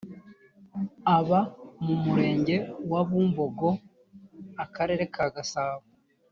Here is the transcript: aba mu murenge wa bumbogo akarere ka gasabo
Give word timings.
aba 1.17 1.39
mu 1.85 1.95
murenge 2.03 2.55
wa 2.91 3.01
bumbogo 3.09 3.69
akarere 4.63 5.03
ka 5.13 5.25
gasabo 5.35 5.85